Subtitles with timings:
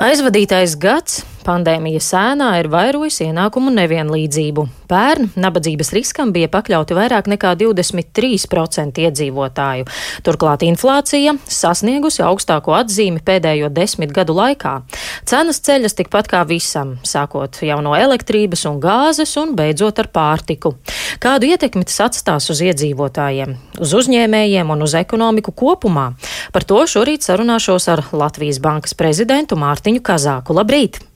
[0.00, 4.66] Aizvadītais gads pandēmijas sēnā ir vairojis ienākumu nevienlīdzību.
[4.90, 9.86] Pērn nabadzības riskam bija pakļauti vairāk nekā 23% iedzīvotāju.
[10.26, 14.76] Turklāt inflācija sasniegusi augstāko atzīmi pēdējo desmit gadu laikā.
[15.30, 20.74] Cenas ceļas tikpat kā visam, sākot jau no elektrības un gāzes un beidzot ar pārtiku.
[21.22, 26.10] Kādu ietekmi tas atstās uz iedzīvotājiem, uz uzņēmējiem un uz ekonomiku kopumā?
[26.54, 30.58] Par to šorīt sarunāšos ar Latvijas bankas prezidentu Mārtiņu Kazāku.
[30.58, 31.09] Labrīt!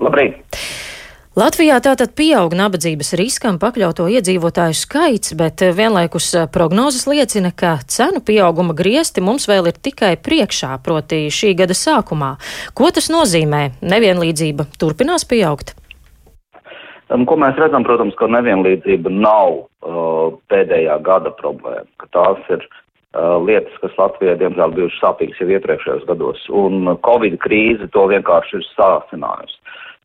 [0.00, 0.40] Labrīt!
[1.38, 8.74] Latvijā tātad pieaug nabadzības riskam pakļauto iedzīvotāju skaits, bet vienlaikus prognozes liecina, ka cenu pieauguma
[8.74, 12.32] griesti mums vēl ir tikai priekšā, proti šī gada sākumā.
[12.74, 13.62] Ko tas nozīmē?
[13.78, 15.76] Nevienlīdzība turpinās pieaugt?
[17.10, 22.66] Um, ko mēs redzam, protams, ka nevienlīdzība nav uh, pēdējā gada problēma, ka tās ir
[23.10, 28.60] Uh, lietas, kas Latvijai, diemžēl, bijušas sāpīgas jau iepriekšējos gados, un Covid krīze to vienkārši
[28.60, 29.56] ir sāsinājusi.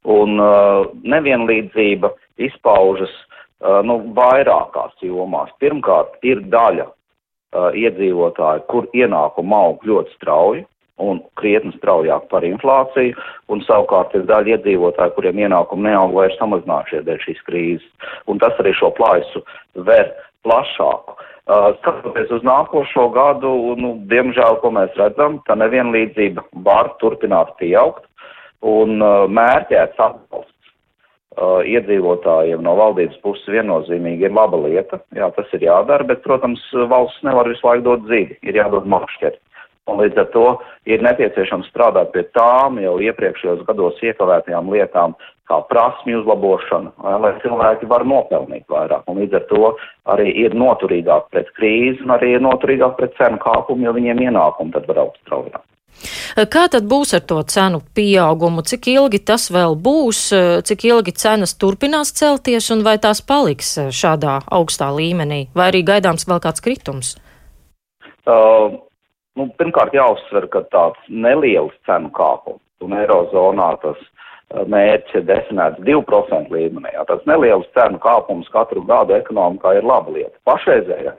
[0.05, 2.11] Un uh, nevienlīdzība
[2.45, 5.49] izpaužas uh, nu, vairākās jomās.
[5.63, 10.65] Pirmkārt, ir daļa uh, iedzīvotāju, kur ienākuma aug ļoti strauji,
[11.01, 13.17] un krietni straujāk par inflāciju,
[13.51, 17.87] un savukārt ir daļa iedzīvotāju, kuriem ienākumi neaug vai ir samazinājušies dēļ šīs krīzes.
[18.31, 19.43] Un tas arī šo plaisu
[19.89, 20.13] ver
[20.45, 21.17] plašāku.
[21.45, 28.07] Uh, skatoties uz nākošo gadu, nu, diemžēl, ko mēs redzam, tā nevienlīdzība var turpināt pieaugt
[28.65, 30.71] un uh, mērķēts atbalsts
[31.37, 35.01] uh, iedzīvotājiem no valdības puses viennozīmīgi ir laba lieta.
[35.15, 39.41] Jā, tas ir jādara, bet, protams, valsts nevar visu laiku dot dzīvi, ir jādod makšķeri.
[39.85, 40.45] Un līdz ar to
[40.89, 45.13] ir nepieciešams strādāt pie tām jau iepriekšējos gados iekavētajām lietām,
[45.45, 46.89] kā prasmju uzlabošana,
[47.21, 49.05] lai cilvēki var nopelnīt vairāk.
[49.05, 49.69] Un līdz ar to
[50.15, 54.73] arī ir noturīgāk pret krīzi un arī ir noturīgāk pret cenu kāpumu, jo viņiem ienākumi
[54.73, 55.61] tad var augt straujāk.
[56.51, 58.63] Kā tad būs ar to cenu pieaugumu?
[58.67, 60.21] Cik ilgi tas vēl būs,
[60.67, 66.27] cik ilgi cenas turpinās celties un vai tās paliks šādā augstā līmenī, vai arī gaidāms
[66.29, 67.15] vēl kāds kritums?
[68.25, 68.85] Uh,
[69.35, 75.81] Nu, pirmkārt, jāuzsver, ka tāds neliels cenu kāpums, un Eirozonā tas eh, mērķis ir definēts
[75.83, 76.93] 2% līmenī.
[76.95, 80.37] Jā, tas neliels cenu kāpums katru gadu ekonomikā ir laba lieta.
[80.47, 81.17] Pašreizējā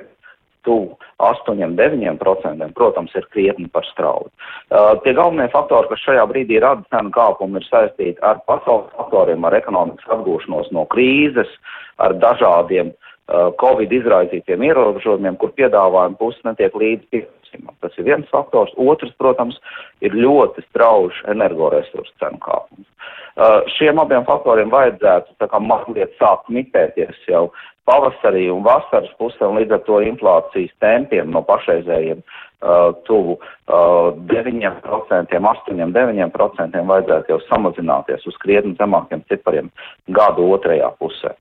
[0.65, 4.29] tuvu 8-9%, protams, ir krietni par straudu.
[4.69, 9.45] Uh, tie galvenie faktori, kas šajā brīdī rada cenu kāpumu, ir saistīti ar pasaules faktoriem,
[9.49, 11.49] ar ekonomikas atgūšanos no krīzes,
[12.03, 17.25] ar dažādiem uh, Covid izraisītiem ierobežojumiem, kur piedāvājuma puses netiek līdz
[17.57, 17.77] pieprasījumam.
[17.81, 18.73] Tas ir viens faktors.
[18.77, 19.59] Otrs, protams,
[20.01, 22.87] ir ļoti strauji energoresursu cenu kāpums.
[23.37, 27.51] Uh, šiem abiem faktoriem vajadzētu kā mazliet sākt mitēties jau
[27.87, 34.17] pavasarī un vasaras pusē, un līdz ar to inflācijas tempiem no pašreizējiem uh, tuvu uh,
[34.33, 39.71] 9%, 8, 9% vajadzētu jau samazināties uz krietni zemākiem cipariem
[40.09, 41.37] gadu otrajā pusē.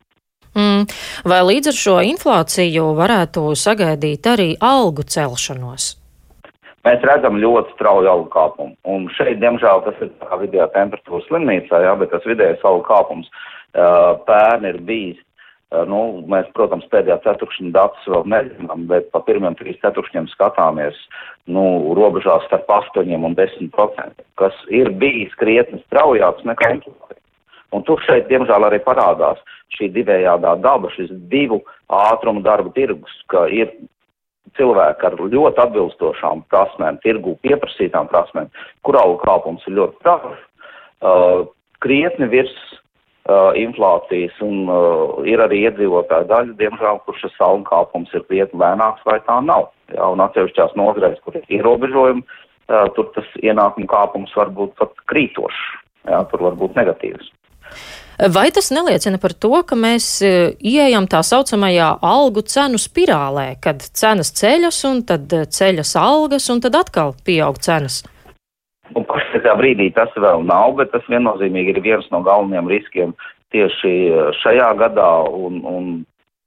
[0.56, 0.86] Mm.
[1.28, 6.05] Vai līdz ar šo inflāciju varētu sagaidīt arī algu celšanos?
[6.86, 8.76] Mēs redzam ļoti strauju algu kāpumu.
[8.86, 13.32] Un šeit, diemžēl, tas ir kā vidējā temperatūra slimnīcā, jā, bet tas vidējais algu kāpums
[13.32, 15.22] uh, pērn ir bijis.
[15.74, 21.00] Uh, nu, mēs, protams, pēdējā ceturkšņa datus vēl nezinām, bet pa pirmiem trīs ceturkšņiem skatāmies,
[21.50, 21.66] nu,
[21.98, 27.22] robežās starp 8 un 10 procentiem, kas ir bijis krietni straujāks nekā inflācija.
[27.74, 29.42] Un tur šeit, diemžēl, arī parādās
[29.74, 33.74] šī divējādā daba, šis divu ātrumu darba tirgus, ka ir
[34.60, 38.50] cilvēki ar ļoti atbilstošām prasmēm, tirgu pieprasītām prasmēm,
[38.86, 40.40] kur auga kāpums ir ļoti strauji,
[41.06, 41.46] uh,
[41.84, 42.56] krietni virs
[43.28, 48.62] uh, inflācijas, un uh, ir arī iedzīvotāja daļa, diemžēl, kur šis auga kāpums ir krietni
[48.64, 49.72] lēnāks vai tā nav.
[49.94, 54.96] Jā, un atsevišķās nozarēs, kur ir ierobežojumi, uh, tur tas ienākuma kāpums var būt pat
[55.12, 55.66] krītošs,
[56.10, 57.34] jā, tur var būt negatīvs.
[58.16, 60.30] Vai tas neliecina par to, ka mēs e,
[60.64, 66.64] ieejam tā saucamajā algu cenu spirālē, kad cenas ceļas un tad e, ceļas algas un
[66.64, 68.06] tad atkal pieaug cenas?
[68.96, 73.12] Un pašreizajā brīdī tas vēl nav, bet tas viennozīmīgi ir viens no galvenajiem riskiem
[73.52, 75.92] tieši e, šajā gadā un, un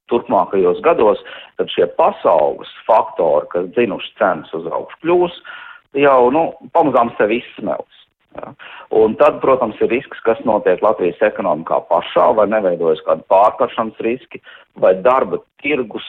[0.08, 1.20] turpmākajos gados,
[1.60, 5.36] kad šie pasaules faktori, kas dzinuši cenas uz augšu, kļūs
[6.00, 7.97] jau, nu, pamazām sevi izsmelts.
[8.36, 8.52] Ja.
[8.94, 14.42] Un tad, protams, ir risks, kas notiek Latvijas ekonomikā pašā, vai neveidojas kādi pārkaršanas riski,
[14.76, 16.06] vai darba tirgus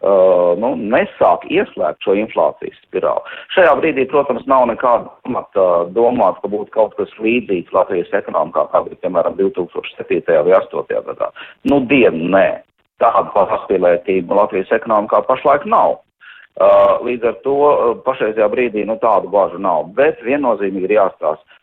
[0.00, 3.36] uh, nu, nesāk ieslēgt šo inflācijas spirāli.
[3.56, 8.84] Šajā brīdī, protams, nav nekāda pamata domāt, ka būtu kaut kas līdzīgs Latvijas ekonomikā, kā
[8.88, 10.24] bija, piemēram, 2007.
[10.26, 11.06] vai 2008.
[11.12, 11.32] gadā.
[11.68, 12.48] Nu, dienu, nē.
[13.00, 16.00] Tāda pārspīlētība Latvijas ekonomikā pašlaik nav.
[16.60, 21.60] Uh, līdz ar to uh, pašreizajā brīdī nu, tādu bāžu nav, bet viennozīmīgi ir jāstāsta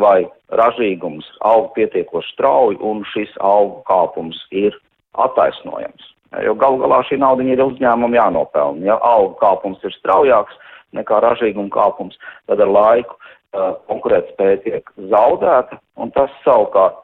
[0.00, 0.24] vai
[0.56, 4.74] ražīgums aug pietiekoši strauji un šis augu kāpums ir
[5.20, 6.08] attaisnojams.
[6.40, 8.86] Jo gal galā šī nauda ir uzņēmumam jānopelna.
[8.88, 10.56] Ja augu kāpums ir straujāks
[10.96, 12.16] nekā ražīguma kāpums,
[12.48, 16.96] tad ar laiku uh, konkurētspēja tiek zaudēta, un tas savukārt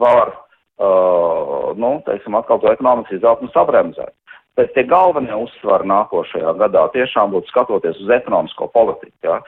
[0.00, 0.32] var,
[0.80, 4.14] uh, nu, teiksim, atkal to ekonomikas izaugsmu sabremzēt.
[4.58, 9.14] Bet tie galvenie uzsvari nākošajā gadā tiešām būtu skatoties uz ekonomisko politiku.
[9.22, 9.40] Ja?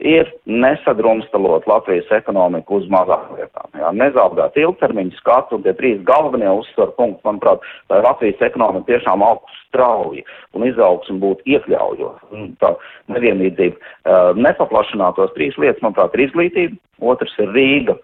[0.00, 3.68] ir nesadrumstalot Latvijas ekonomiku uz mazām lietām.
[3.76, 9.60] Jā, nezaudēt ilgtermiņu skatu tie trīs galvenie uzsvaru punkti, manuprāt, lai Latvijas ekonomika tiešām augstu
[9.68, 10.24] strauji
[10.56, 12.24] un izaugsmu būtu iekļaujot.
[12.62, 12.72] Tā
[13.12, 16.80] nevienlīdzība uh, nepaplašinātos trīs lietas, manuprāt, ir izglītība,
[17.12, 17.98] otrs ir Rīga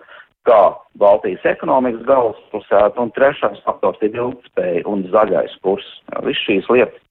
[0.48, 0.60] kā
[0.98, 5.86] Baltijas ekonomikas galvaspilsēta un trešais faktors ir ilgspēja un zaļais kurs.
[6.26, 7.04] Viss šīs lietas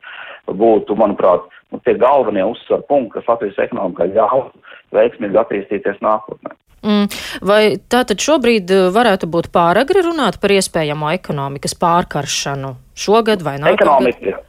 [0.47, 4.47] būtu, manuprāt, nu, tie galvenie uzsver punkti, kas Latvijas ekonomikai ļauj
[4.95, 6.55] veiksmīgi attīstīties nākotnē.
[6.87, 7.07] Mm.
[7.47, 14.11] Vai tātad šobrīd uh, varētu būt pāragri runāt par iespējamo ekonomikas pārkaršanu šogad vai nākamgad?
[14.13, 14.43] Ekonomika,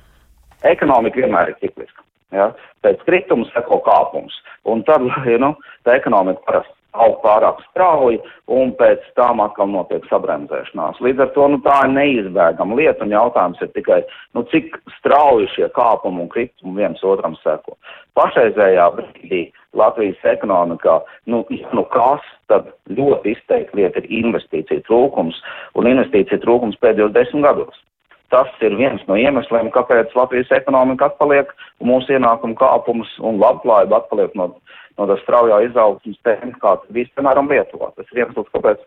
[0.71, 2.05] ekonomika vienmēr ir cikliska.
[2.37, 2.51] Ja?
[2.85, 4.37] Pēc krituma seko kāpums.
[4.69, 5.57] Un tad, you know,
[5.89, 8.19] tā ekonomika parasti aug pārāk strauji,
[8.49, 11.01] un pēc tam atkal notiek sabremzēšanās.
[11.05, 14.01] Līdz ar to nu, tā ir neizbēgama lieta, un jautājums ir tikai,
[14.37, 17.77] nu, cik strauji šie kāpumi un kritumi viens otram seko.
[18.19, 19.43] Pašreizējā brīdī
[19.77, 20.97] Latvijas ekonomikā,
[21.31, 21.45] nu,
[21.77, 25.37] nu kas tad ļoti izteikti lieta ir investīcija trūkums,
[25.77, 27.85] un investīcija trūkums pēdējos desmit gados.
[28.33, 31.49] Tas ir viens no iemesliem, kāpēc Latvijas ekonomika atpaliek,
[31.81, 34.51] mūsu ienākumu kāpums un labklājība atpaliek no
[34.99, 37.93] no tā straujā izaugsmas tēmas, kā tas bijis, piemēram, Lietuvā.
[37.97, 38.83] Tas ir iemesls, kāpēc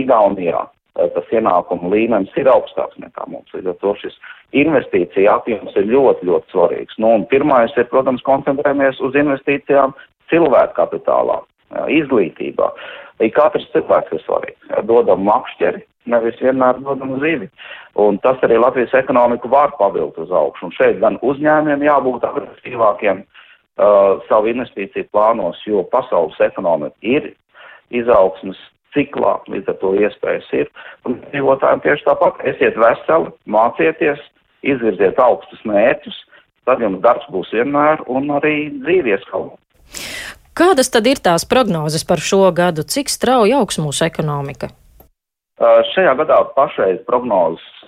[0.00, 3.52] Igaunijā eh, tas ienākumu līmenis ir augstāks nekā mums.
[3.54, 4.16] Līdz ar to šis
[4.56, 6.98] investīcija apjoms ir ļoti, ļoti svarīgs.
[7.02, 9.94] Nu, un pirmais ir, protams, koncentrējamies uz investīcijām
[10.32, 11.40] cilvēku kapitālā,
[11.90, 12.72] izglītībā.
[13.22, 14.70] Ik katrs cilvēks ir svarīgs.
[14.88, 17.50] Dodam makšķeri, nevis vienmēr dodam zivi.
[18.00, 20.70] Un tas arī Latvijas ekonomiku var pavilt uz augšu.
[20.70, 23.40] Un šeit gan uzņēmiem jābūt agresīvākiem, uh,
[23.80, 27.32] uh, savu investīciju plānos, jo pasaules ekonomika ir
[27.90, 28.58] izaugsmas
[28.94, 30.70] ciklā, līdz ar to iespējas ir.
[31.06, 34.22] Un dzīvotājiem tieši tāpat esiet veseli, mācieties,
[34.66, 36.18] izvirziet augstus mērķus,
[36.68, 39.56] tad jums darbs būs vienmēr un arī dzīvies kaut.
[40.60, 42.84] Kādas tad ir tās prognozes par šo gadu?
[42.84, 44.68] Cik strauji augs mūsu ekonomika?
[45.60, 47.79] Uh, šajā gadā pašreiz prognozes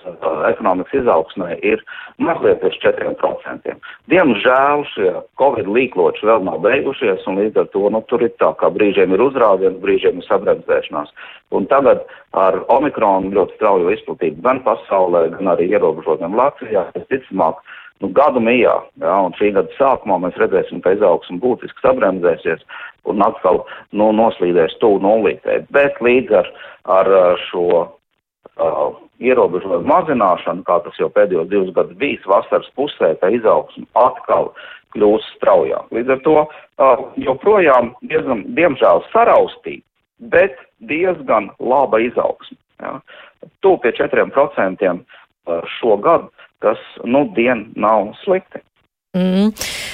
[0.49, 1.83] ekonomikas izaugsmē ir
[2.21, 3.75] mazliet virs 4%.
[4.11, 5.11] Diemžēl šie
[5.41, 9.15] Covid līkloči vēl nav beigušies, un līdz ar to nu, tur ir tā, kā brīžiem
[9.15, 11.13] ir uzrādiens, brīžiem ir sabremzēšanās.
[11.53, 12.03] Un tagad
[12.37, 17.61] ar Omikronu ļoti straujo izplatību gan pasaulē, gan arī ierobežotiem Latvijā, es ticamāk,
[18.03, 22.65] nu, gadu mijā, jā, un šī gada sākumā mēs redzēsim, ka izaugsme būtiski sabremzēsies
[23.09, 25.61] un atkal nu, noslīdēs tuvu nulītē.
[25.75, 26.51] Bet līdz ar,
[26.97, 27.11] ar
[27.47, 33.85] šo uh, ierobežojumu mazināšanu, kā tas jau pēdējos divus gadus bijis, vasaras pusē tā izaugsme
[33.99, 34.51] atkal
[34.93, 35.89] kļūs straujāk.
[35.93, 39.85] Līdz ar to uh, joprojām diezgan, diemžēl, saraustīta,
[40.33, 40.57] bet
[40.89, 42.57] diezgan laba izaugsme.
[42.81, 42.99] Ja?
[43.65, 44.93] Tu pie 4%
[45.79, 46.29] šogad,
[46.63, 48.61] kas, nu, dien nav slikti.
[49.13, 49.51] Mm.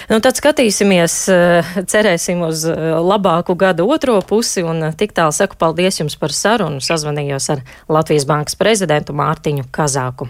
[0.08, 5.60] Nu, tad skatīsimies, eh, cerēsim uz eh, labāku gada otro pusi, eh, tik tālu saku
[5.60, 6.80] paldies jums par sarunu.
[6.80, 10.30] Sazvanījos ar Latvijas Bankas prezidentu Mārtiņu Kazāku.